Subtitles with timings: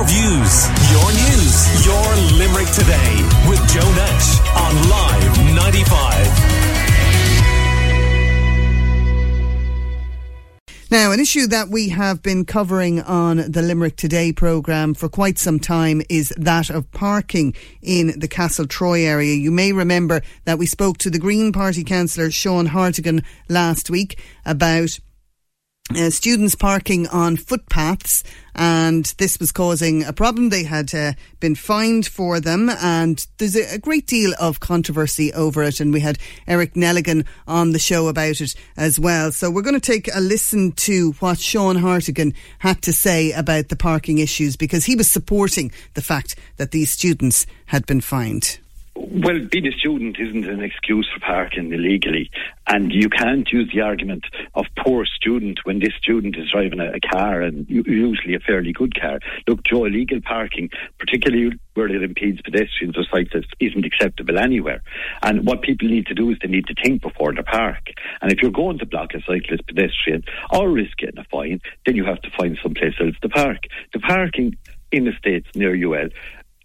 [0.00, 6.70] your views, your news, your Limerick today with Joe Nash on Live 95.
[10.90, 15.38] Now, an issue that we have been covering on the Limerick Today programme for quite
[15.38, 19.34] some time is that of parking in the Castle Troy area.
[19.34, 24.18] You may remember that we spoke to the Green Party councillor Sean Hartigan last week
[24.46, 24.98] about
[25.96, 28.22] uh, students parking on footpaths,
[28.54, 30.48] and this was causing a problem.
[30.48, 35.32] They had uh, been fined for them, and there's a, a, great deal of controversy
[35.32, 35.80] over it.
[35.80, 39.32] And we had Eric Nelligan on the show about it as well.
[39.32, 43.68] So we're going to take a listen to what Sean Hartigan had to say about
[43.68, 48.58] the parking issues because he was supporting the fact that these students had been fined.
[49.12, 52.30] Well, being a student isn't an excuse for parking illegally,
[52.68, 54.22] and you can't use the argument
[54.54, 58.72] of poor student when this student is driving a, a car and usually a fairly
[58.72, 59.18] good car.
[59.48, 60.70] Look, Joe, illegal parking,
[61.00, 64.80] particularly where it impedes pedestrians or cyclists, isn't acceptable anywhere.
[65.22, 67.88] And what people need to do is they need to think before they park.
[68.22, 71.96] And if you're going to block a cyclist, pedestrian, or risk getting a fine, then
[71.96, 73.64] you have to find someplace else to park.
[73.92, 74.54] The parking
[74.92, 76.10] in the States near UL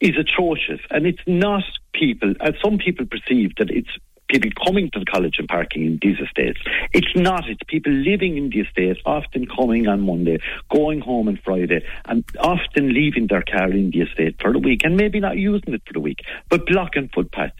[0.01, 0.81] is atrocious.
[0.91, 1.63] And it's not
[1.97, 3.89] people, as some people perceive that it's
[4.27, 6.59] people coming to the college and parking in these estates.
[6.93, 7.47] It's not.
[7.47, 10.39] It's people living in the estates, often coming on Monday,
[10.71, 14.81] going home on Friday, and often leaving their car in the estate for the week
[14.83, 17.53] and maybe not using it for the week, but blocking footpaths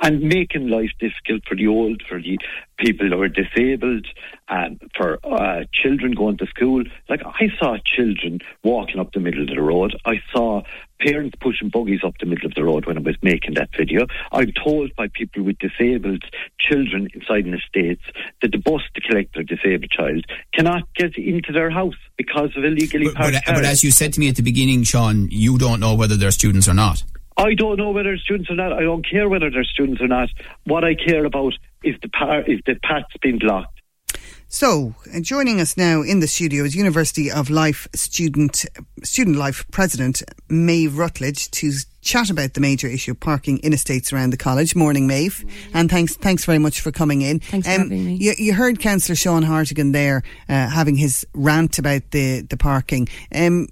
[0.00, 2.38] and making life difficult for the old, for the
[2.82, 4.06] people who are disabled,
[4.48, 6.82] and for uh, children going to school.
[7.08, 9.96] Like I saw children walking up the middle of the road.
[10.04, 10.62] I saw
[11.00, 14.06] parents pushing buggies up the middle of the road when I was making that video.
[14.30, 16.24] I'm told by people with disabled
[16.58, 18.00] children inside an estate
[18.40, 20.24] that the bus to collect their disabled child
[20.54, 23.58] cannot get into their house because of illegally but, parked but, cars.
[23.58, 26.30] but as you said to me at the beginning, Sean, you don't know whether they're
[26.30, 27.02] students or not.
[27.36, 28.72] I don't know whether students or not.
[28.72, 30.28] I don't care whether they're students or not.
[30.64, 33.82] What I care about is the par- is the paths being blocked.
[34.48, 38.66] So, uh, joining us now in the studio is University of Life student
[39.02, 44.12] student life president Maeve Rutledge to chat about the major issue of parking in estates
[44.12, 44.76] around the college.
[44.76, 45.42] Morning, Maeve,
[45.72, 47.40] and thanks thanks very much for coming in.
[47.40, 48.14] Thanks um, for having me.
[48.16, 53.08] You, you heard Councillor Sean Hartigan there uh, having his rant about the the parking.
[53.34, 53.68] Um,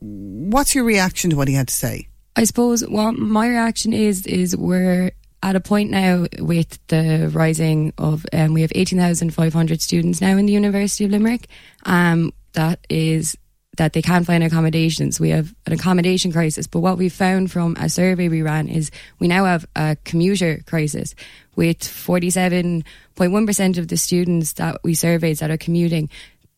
[0.00, 2.08] what's your reaction to what he had to say?
[2.36, 5.12] I suppose what my reaction is is we're
[5.42, 10.46] at a point now with the rising of um, we have 18,500 students now in
[10.46, 11.46] the University of Limerick.
[11.84, 13.36] Um, that is
[13.76, 15.20] that they can't find accommodations.
[15.20, 16.66] We have an accommodation crisis.
[16.66, 20.60] But what we found from a survey we ran is we now have a commuter
[20.66, 21.14] crisis
[21.56, 26.08] with 47.1% of the students that we surveyed that are commuting.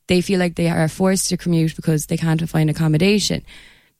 [0.08, 3.44] They feel like they are forced to commute because they can't find accommodation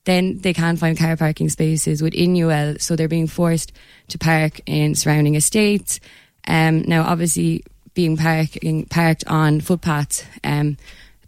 [0.06, 3.72] then they can't find car parking spaces within UL, so they're being forced
[4.09, 6.00] to park in surrounding estates.
[6.47, 10.77] Um, now, obviously, being parking, parked on footpaths, um,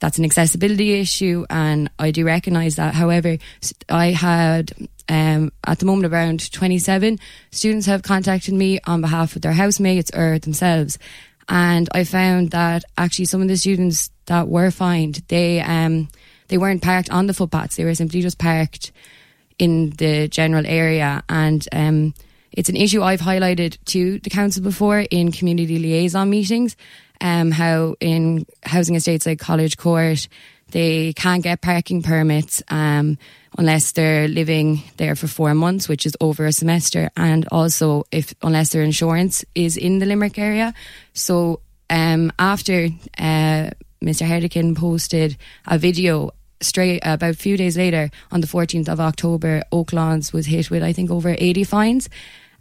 [0.00, 2.94] that's an accessibility issue, and I do recognise that.
[2.94, 3.38] However,
[3.88, 4.72] I had
[5.08, 7.18] um, at the moment around 27
[7.50, 10.98] students have contacted me on behalf of their housemates or themselves,
[11.48, 16.08] and I found that actually some of the students that were fined, they um,
[16.48, 17.76] they weren't parked on the footpaths.
[17.76, 18.92] They were simply just parked
[19.58, 21.22] in the general area.
[21.28, 22.14] And um,
[22.52, 26.76] it's an issue I've highlighted to the council before in community liaison meetings.
[27.20, 30.28] Um, how in housing estates like College Court,
[30.70, 33.18] they can't get parking permits um,
[33.56, 38.34] unless they're living there for four months, which is over a semester, and also if
[38.42, 40.74] unless their insurance is in the Limerick area.
[41.12, 41.60] So
[41.90, 42.88] um, after
[43.18, 43.70] uh,
[44.02, 44.26] Mr.
[44.26, 45.36] Hartigan posted
[45.66, 46.30] a video
[46.60, 50.82] straight about a few days later, on the 14th of October, Oaklawns was hit with
[50.82, 52.08] I think over 80 fines,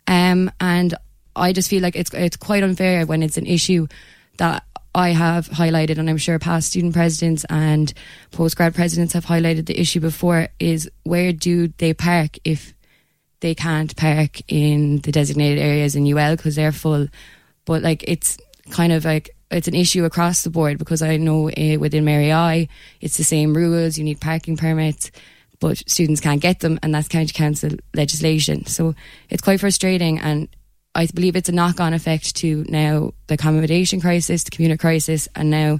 [0.08, 0.94] um, and
[1.36, 3.88] I just feel like it's it's quite unfair when it's an issue
[4.38, 4.64] that
[4.96, 7.94] I have highlighted, and I'm sure past student presidents and
[8.32, 10.48] postgrad presidents have highlighted the issue before.
[10.60, 12.74] Is where do they park if
[13.40, 17.08] they can't park in the designated areas in UL because they're full?
[17.66, 18.40] But like it's
[18.72, 22.32] kind of like it's an issue across the board because I know uh, within Mary
[22.32, 22.68] I
[23.02, 23.98] it's the same rules.
[23.98, 25.12] You need parking permits,
[25.60, 28.66] but students can't get them, and that's county council legislation.
[28.66, 28.96] So
[29.30, 30.50] it's quite frustrating, and
[30.96, 35.50] I believe it's a knock-on effect to now the accommodation crisis, the commuter crisis, and
[35.50, 35.80] now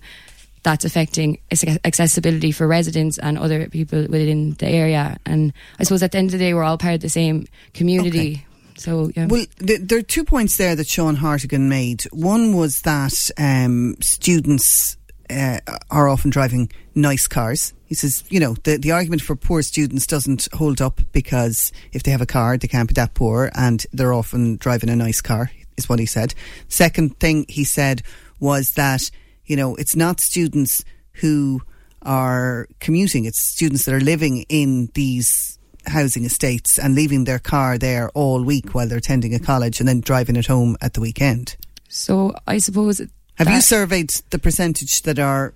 [0.64, 1.40] that's affecting
[1.86, 5.18] accessibility for residents and other people within the area.
[5.26, 7.48] And I suppose at the end of the day, we're all part of the same
[7.74, 8.32] community.
[8.34, 8.46] Okay.
[8.78, 9.28] So, yeah.
[9.28, 12.04] Well, th- there are two points there that Sean Hartigan made.
[12.12, 14.98] One was that um, students
[15.30, 15.60] uh,
[15.90, 17.74] are often driving nice cars.
[17.86, 22.04] He says, you know, the, the argument for poor students doesn't hold up because if
[22.04, 25.22] they have a car, they can't be that poor and they're often driving a nice
[25.22, 26.34] car, is what he said.
[26.68, 28.02] Second thing he said
[28.40, 29.10] was that,
[29.46, 30.84] you know, it's not students
[31.14, 31.62] who
[32.04, 35.57] are commuting, it's students that are living in these
[35.88, 39.88] housing estates and leaving their car there all week while they're attending a college and
[39.88, 41.56] then driving it home at the weekend.
[41.90, 43.02] So I suppose.
[43.36, 45.54] Have you surveyed the percentage that are,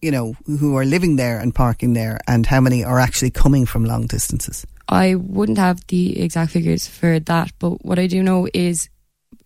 [0.00, 3.64] you know, who are living there and parking there and how many are actually coming
[3.64, 4.66] from long distances?
[4.88, 8.88] I wouldn't have the exact figures for that, but what I do know is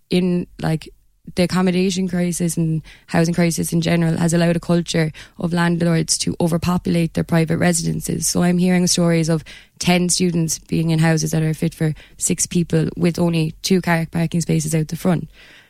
[0.08, 0.88] in like
[1.34, 6.37] the accommodation crisis and housing crisis in general has allowed a culture of landlords to
[6.40, 8.26] overpopulate their private residences.
[8.26, 9.44] So I'm hearing stories of
[9.81, 14.06] 10 students being in houses that are fit for six people with only two car
[14.11, 15.28] parking spaces out the front.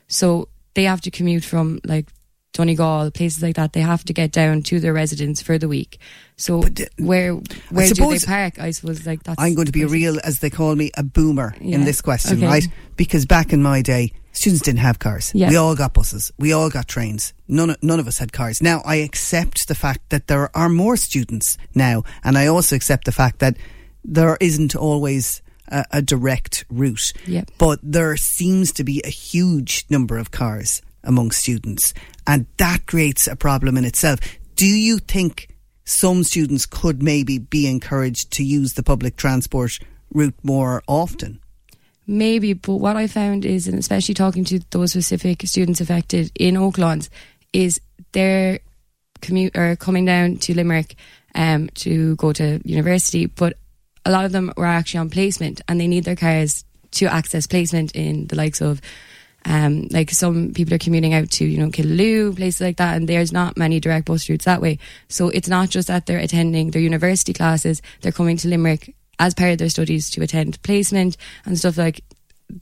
[0.08, 2.06] So they have to commute from like
[2.52, 3.74] Donegal, places like that.
[3.74, 5.98] They have to get down to their residence for the week.
[6.36, 6.62] So
[6.98, 8.58] where where do they park?
[8.58, 9.38] I suppose like that's.
[9.40, 12.46] I'm going to be real, as they call me, a boomer in this question, Okay.
[12.46, 12.68] right?
[12.96, 15.32] Because back in my day, students didn't have cars.
[15.34, 15.48] Yeah.
[15.48, 16.30] We all got buses.
[16.38, 17.32] We all got trains.
[17.48, 18.62] None, of- none of us had cars.
[18.62, 23.04] Now, I accept the fact that there are more students now, and I also accept
[23.04, 23.56] the fact that
[24.04, 27.12] there isn't always a, a direct route.
[27.26, 27.50] Yep.
[27.58, 31.94] But there seems to be a huge number of cars among students,
[32.26, 34.18] and that creates a problem in itself.
[34.56, 35.48] Do you think
[35.84, 39.78] some students could maybe be encouraged to use the public transport
[40.12, 41.40] route more often?
[42.06, 46.56] Maybe, but what I found is, and especially talking to those specific students affected in
[46.56, 47.10] Oaklands,
[47.52, 47.80] is
[48.12, 48.60] they're
[49.20, 50.94] commute or coming down to Limerick
[51.34, 53.54] um, to go to university, but
[54.04, 57.46] a lot of them were actually on placement and they need their cars to access
[57.46, 58.80] placement in the likes of
[59.44, 63.08] um, like some people are commuting out to, you know, Killaloe, places like that, and
[63.08, 64.78] there's not many direct bus routes that way.
[65.08, 69.34] So it's not just that they're attending their university classes, they're coming to Limerick as
[69.34, 72.02] part of their studies to attend placement and stuff like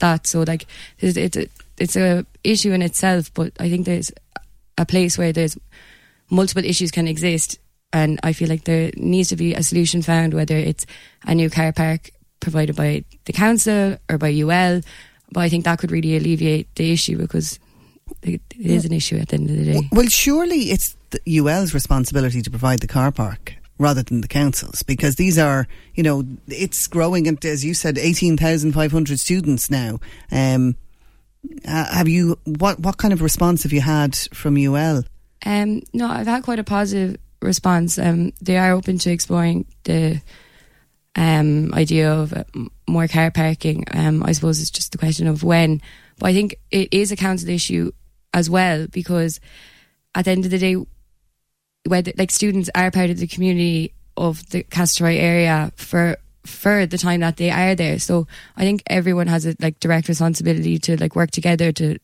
[0.00, 0.26] that.
[0.26, 0.66] So like
[0.98, 1.46] it's it's a,
[1.78, 4.12] it's a issue in itself, but I think there's
[4.78, 5.56] a place where there's
[6.30, 7.58] multiple issues can exist,
[7.92, 10.86] and I feel like there needs to be a solution found, whether it's
[11.26, 12.10] a new car park
[12.40, 14.80] provided by the council or by UL.
[15.32, 17.58] But I think that could really alleviate the issue because
[18.22, 19.88] it is an issue at the end of the day.
[19.90, 24.82] Well, surely it's the UL's responsibility to provide the car park rather than the council's
[24.82, 29.99] because these are, you know, it's growing and as you said, 18,500 students now.
[30.31, 30.76] Um,
[31.67, 35.05] uh, have you, what, what kind of response have you had from UL?
[35.44, 37.99] Um, no, I've had quite a positive response.
[37.99, 40.23] Um, they are open to exploring the
[41.17, 42.44] um, idea of uh,
[42.88, 43.85] more car parking.
[43.93, 45.82] Um, I suppose it's just the question of when.
[46.19, 47.93] But I think it is a council issue
[48.32, 49.41] as well because
[50.15, 50.76] at the end of the day,
[51.86, 56.84] whether like students are part of the community of the Castle Troy area for for
[56.84, 57.98] the time that they are there.
[57.98, 58.26] So
[58.56, 61.98] I think everyone has a like direct responsibility to like work together to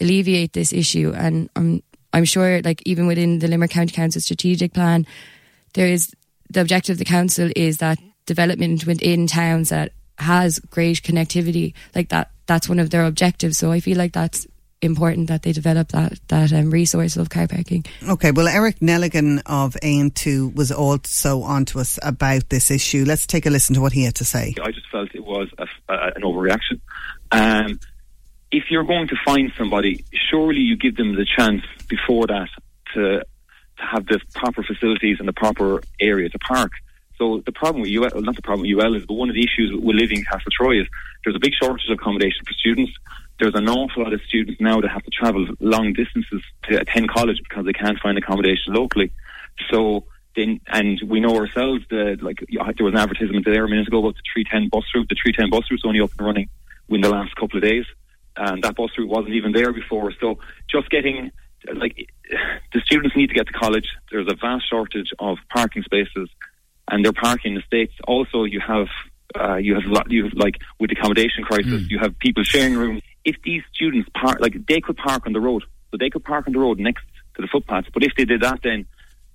[0.00, 1.12] alleviate this issue.
[1.14, 1.82] And I'm
[2.12, 5.06] I'm sure like even within the Limerick County Council strategic plan,
[5.74, 6.12] there is
[6.48, 12.10] the objective of the council is that development within towns that has great connectivity like
[12.10, 14.46] that that's one of their objectives so i feel like that's
[14.82, 19.42] important that they develop that that um, resource of car parking Okay, well, Eric Nelligan
[19.46, 23.04] of Aontú was also on to us about this issue.
[23.06, 24.54] Let's take a listen to what he had to say.
[24.62, 26.80] I just felt it was a, a, an overreaction.
[27.30, 27.78] Um,
[28.50, 32.48] if you're going to find somebody, surely you give them the chance before that
[32.94, 33.22] to
[33.78, 36.72] to have the proper facilities and the proper area to park.
[37.16, 39.34] So the problem with UL, well, not the problem with UL is, but one of
[39.34, 40.86] the issues with living in Castle Troy is
[41.24, 42.92] there's a big shortage of accommodation for students.
[43.40, 47.08] There's an awful lot of students now that have to travel long distances to attend
[47.08, 49.12] college because they can't find accommodation locally.
[49.70, 50.04] So
[50.36, 54.00] then, and we know ourselves that like there was an advertisement there a minute ago
[54.00, 55.08] about the 310 bus route.
[55.08, 56.48] The 310 bus route's only up and running
[56.88, 57.86] in the last couple of days,
[58.36, 60.12] and that bus route wasn't even there before.
[60.20, 61.32] So just getting
[61.74, 62.10] like
[62.72, 63.88] the students need to get to college.
[64.10, 66.28] There's a vast shortage of parking spaces,
[66.90, 67.94] and they're parking in the states.
[68.06, 68.88] Also, you have
[69.38, 72.76] uh, you have lot, you have like with the accommodation crisis, you have people sharing
[72.76, 73.02] rooms.
[73.24, 76.46] If these students park, like they could park on the road, so they could park
[76.46, 77.04] on the road next
[77.36, 77.88] to the footpaths.
[77.92, 78.86] But if they did that, then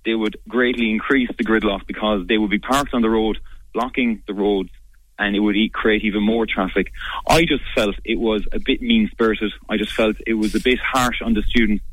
[0.04, 3.38] they would greatly increase the gridlock because they would be parked on the road,
[3.74, 4.70] blocking the roads,
[5.18, 6.92] and it would e- create even more traffic.
[7.28, 9.52] I just felt it was a bit mean spirited.
[9.68, 11.84] I just felt it was a bit harsh on the students.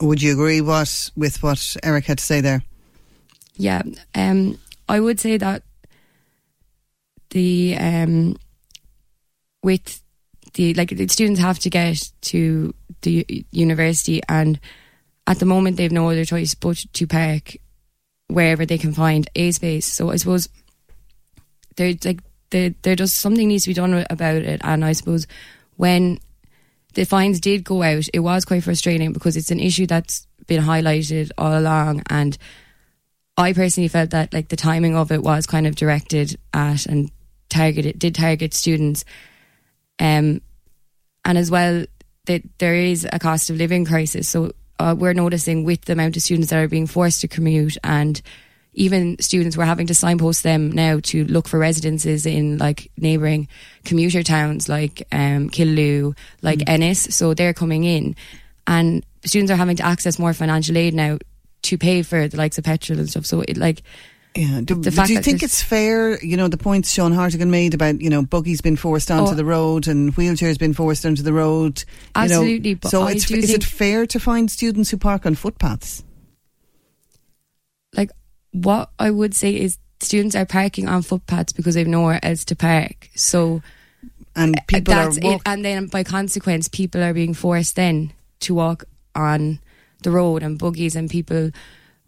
[0.00, 2.62] Would you agree what with what Eric had to say there?
[3.54, 3.82] Yeah,
[4.14, 5.62] um, I would say that
[7.30, 8.36] the um,
[9.62, 10.02] with
[10.54, 14.58] the like the students have to get to the university, and
[15.26, 17.56] at the moment they've no other choice but to park
[18.28, 19.86] wherever they can find a space.
[19.86, 20.48] So I suppose
[21.76, 24.60] there like there there just something needs to be done about it.
[24.64, 25.26] And I suppose
[25.76, 26.18] when
[26.94, 30.62] the fines did go out, it was quite frustrating because it's an issue that's been
[30.62, 32.36] highlighted all along and
[33.36, 37.10] I personally felt that like the timing of it was kind of directed at and
[37.48, 39.04] targeted did target students
[40.00, 40.40] um
[41.24, 41.84] and as well
[42.26, 46.16] that there is a cost of living crisis so uh, we're noticing with the amount
[46.16, 48.22] of students that are being forced to commute and
[48.72, 53.48] even students we're having to signpost them now to look for residences in like neighbouring
[53.84, 56.68] commuter towns like um, Killaloe, like mm.
[56.68, 57.00] Ennis.
[57.14, 58.14] So they're coming in,
[58.66, 61.18] and students are having to access more financial aid now
[61.62, 63.26] to pay for the likes of petrol and stuff.
[63.26, 63.82] So it like.
[64.34, 64.60] Yeah.
[64.62, 66.22] Do, do you think it's fair?
[66.22, 69.34] You know, the points Sean Hartigan made about, you know, buggies been forced onto oh,
[69.34, 71.82] the road and wheelchairs been forced onto the road.
[72.14, 72.74] Absolutely.
[72.74, 76.04] Know, so is it fair to find students who park on footpaths?
[77.96, 78.10] Like,
[78.52, 82.56] what I would say is students are parking on footpaths because they've nowhere else to
[82.56, 83.10] park.
[83.16, 83.62] So,
[84.36, 85.42] and uh, people that's are walk- it.
[85.46, 88.84] And then by consequence, people are being forced then to walk
[89.16, 89.58] on
[90.04, 91.50] the road and buggies and people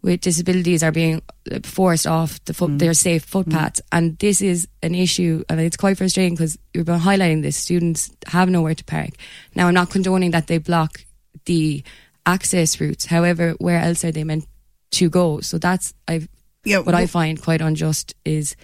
[0.03, 1.21] with disabilities are being
[1.63, 2.79] forced off the foot, mm.
[2.79, 3.79] their safe footpaths.
[3.79, 3.85] Mm.
[3.93, 7.55] And this is an issue, and it's quite frustrating because you've been highlighting this.
[7.55, 9.11] Students have nowhere to park.
[9.55, 10.99] Now, I'm not condoning that they block
[11.45, 11.83] the
[12.25, 13.05] access routes.
[13.05, 14.45] However, where else are they meant
[14.91, 15.39] to go?
[15.39, 16.27] So that's I.
[16.65, 18.55] Yeah, what I find quite unjust is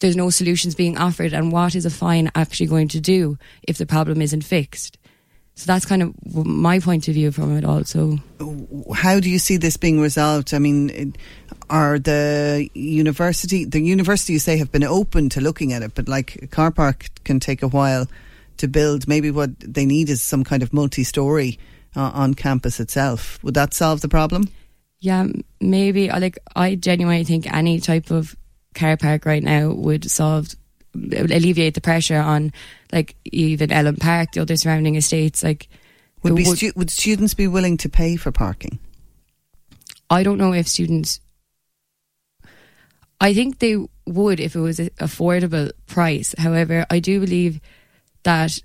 [0.00, 3.78] there's no solutions being offered, and what is a fine actually going to do if
[3.78, 4.98] the problem isn't fixed?
[5.54, 6.14] So that's kind of
[6.46, 7.84] my point of view from it all.
[7.84, 8.18] So,
[8.94, 10.54] how do you see this being resolved?
[10.54, 11.14] I mean,
[11.68, 16.08] are the university, the university you say have been open to looking at it, but
[16.08, 18.08] like a car park can take a while
[18.58, 19.06] to build.
[19.06, 21.58] Maybe what they need is some kind of multi-story
[21.94, 23.38] uh, on campus itself.
[23.42, 24.48] Would that solve the problem?
[25.00, 25.26] Yeah,
[25.60, 26.08] maybe.
[26.08, 28.36] Like, I genuinely think any type of
[28.74, 30.54] car park right now would solve
[30.94, 32.52] alleviate the pressure on
[32.92, 35.42] like even Ellen Park, the other surrounding estates.
[35.42, 35.68] Like,
[36.22, 38.78] would, be would, stu- would students be willing to pay for parking?
[40.10, 41.20] I don't know if students.
[43.20, 46.34] I think they would if it was an affordable price.
[46.36, 47.60] However, I do believe
[48.24, 48.58] that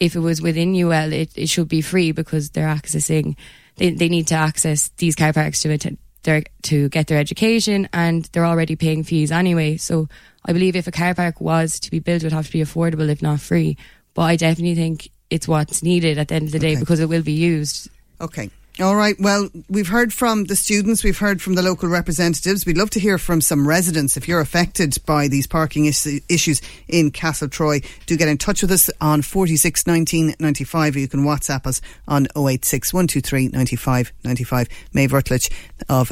[0.00, 3.36] if it was within UL, it, it should be free because they're accessing.
[3.76, 7.88] They, they need to access these car parks to attend, their, to get their education,
[7.92, 9.76] and they're already paying fees anyway.
[9.76, 10.08] So
[10.44, 12.62] I believe if a car park was to be built, it would have to be
[12.62, 13.76] affordable, if not free.
[14.14, 16.80] But I definitely think it's what's needed at the end of the day okay.
[16.80, 17.88] because it will be used.
[18.20, 18.50] Okay.
[18.80, 19.14] All right.
[19.20, 22.66] Well, we've heard from the students, we've heard from the local representatives.
[22.66, 24.16] We'd love to hear from some residents.
[24.16, 28.62] If you're affected by these parking is- issues in Castle Troy, do get in touch
[28.62, 34.12] with us on 46 19 95 or you can WhatsApp us on 086 123 95
[34.24, 34.68] 95.
[34.92, 35.50] Maeve Rutledge
[35.88, 36.10] of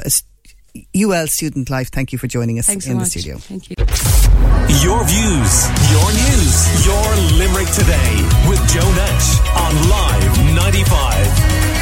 [0.95, 3.39] UL Student Life, thank you for joining us Thanks in so the studio.
[3.39, 3.77] Thank you.
[4.81, 7.07] Your views, your news, your
[7.39, 11.82] Limerick today with Joe Nash on Live 95.